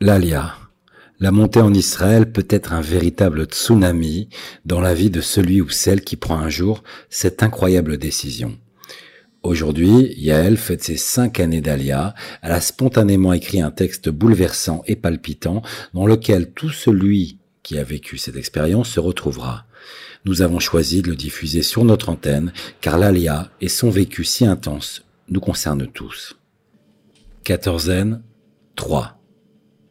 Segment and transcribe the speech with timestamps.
[0.00, 0.54] L'Alia.
[1.18, 4.28] La montée en Israël peut être un véritable tsunami
[4.64, 8.56] dans la vie de celui ou celle qui prend un jour cette incroyable décision.
[9.42, 12.14] Aujourd'hui, Yael fête ses cinq années d'Alia.
[12.42, 15.62] Elle a spontanément écrit un texte bouleversant et palpitant
[15.94, 19.66] dans lequel tout celui qui a vécu cette expérience se retrouvera.
[20.24, 24.46] Nous avons choisi de le diffuser sur notre antenne car l'Alia et son vécu si
[24.46, 26.36] intense nous concernent tous.
[27.42, 28.22] Quatorzaine
[28.76, 29.17] 3.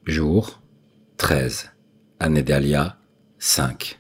[0.08, 0.62] Jour
[1.18, 1.72] 13.
[2.22, 2.98] Année d'Alia
[3.40, 4.00] 5.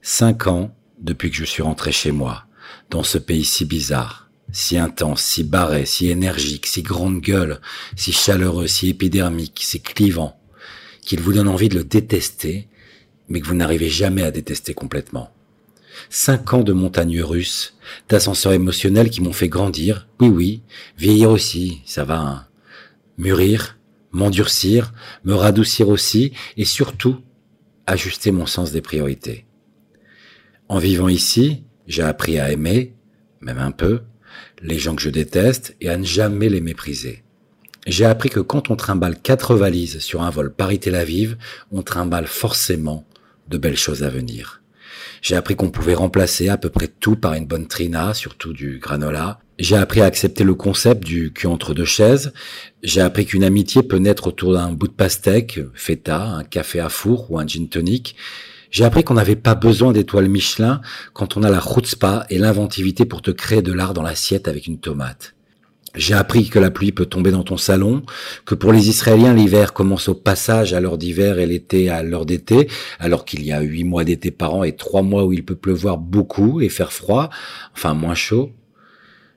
[0.00, 2.46] Cinq ans depuis que je suis rentré chez moi,
[2.88, 7.60] dans ce pays si bizarre, si intense, si barré, si énergique, si grande gueule,
[7.96, 10.40] si chaleureux, si épidermique, si clivant,
[11.02, 12.66] qu'il vous donne envie de le détester,
[13.28, 15.34] mais que vous n'arrivez jamais à détester complètement.
[16.08, 17.76] Cinq ans de montagnes russes,
[18.08, 20.62] d'ascenseurs émotionnels qui m'ont fait grandir, oui oui,
[20.96, 22.46] vieillir aussi, ça va, hein.
[23.18, 23.76] mûrir,
[24.12, 24.92] m'endurcir,
[25.24, 27.20] me radoucir aussi, et surtout,
[27.86, 29.46] ajuster mon sens des priorités.
[30.68, 32.94] En vivant ici, j'ai appris à aimer,
[33.40, 34.02] même un peu,
[34.62, 37.24] les gens que je déteste et à ne jamais les mépriser.
[37.86, 41.36] J'ai appris que quand on trimballe quatre valises sur un vol Paris-Tel Aviv,
[41.72, 43.06] on trimballe forcément
[43.48, 44.59] de belles choses à venir.
[45.22, 48.78] J'ai appris qu'on pouvait remplacer à peu près tout par une bonne trina, surtout du
[48.78, 49.40] granola.
[49.58, 52.32] J'ai appris à accepter le concept du cul entre deux chaises.
[52.82, 56.88] J'ai appris qu'une amitié peut naître autour d'un bout de pastèque, feta, un café à
[56.88, 58.16] four ou un gin tonic.
[58.70, 60.80] J'ai appris qu'on n'avait pas besoin d'étoiles Michelin
[61.12, 64.66] quand on a la chutzpah et l'inventivité pour te créer de l'art dans l'assiette avec
[64.66, 65.34] une tomate.
[65.96, 68.02] J'ai appris que la pluie peut tomber dans ton salon,
[68.44, 72.26] que pour les Israéliens, l'hiver commence au passage à l'heure d'hiver et l'été à l'heure
[72.26, 72.68] d'été,
[73.00, 75.56] alors qu'il y a huit mois d'été par an et trois mois où il peut
[75.56, 77.28] pleuvoir beaucoup et faire froid,
[77.74, 78.52] enfin moins chaud.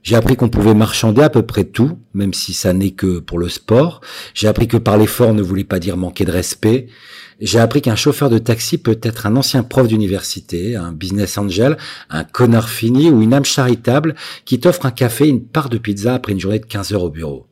[0.04, 3.38] J'ai appris qu'on pouvait marchander à peu près tout, même si ça n'est que pour
[3.38, 4.02] le sport.
[4.34, 6.88] J'ai appris que par l'effort ne voulait pas dire manquer de respect.
[7.40, 11.78] J'ai appris qu'un chauffeur de taxi peut être un ancien prof d'université, un business angel,
[12.10, 14.14] un connard fini ou une âme charitable
[14.44, 17.04] qui t'offre un café et une part de pizza après une journée de 15 heures
[17.04, 17.46] au bureau.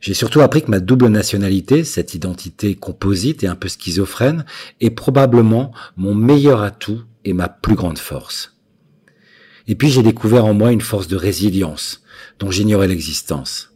[0.00, 4.46] J'ai surtout appris que ma double nationalité, cette identité composite et un peu schizophrène,
[4.80, 8.57] est probablement mon meilleur atout et ma plus grande force.
[9.68, 12.02] Et puis j'ai découvert en moi une force de résilience
[12.38, 13.72] dont j'ignorais l'existence.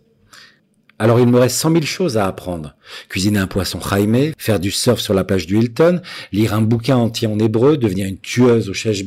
[0.99, 2.77] Alors il me reste cent mille choses à apprendre.
[3.09, 6.01] Cuisiner un poisson jaime, faire du surf sur la plage du Hilton,
[6.33, 9.05] lire un bouquin entier en hébreu, devenir une tueuse au chèche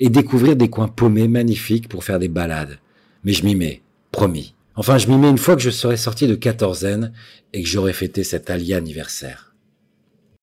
[0.00, 2.78] et découvrir des coins paumés magnifiques pour faire des balades.
[3.24, 3.82] Mais je m'y mets,
[4.12, 4.54] promis.
[4.76, 7.12] Enfin, je m'y mets une fois que je serai sorti de quatorzaine
[7.52, 9.49] et que j'aurai fêté cet allié anniversaire.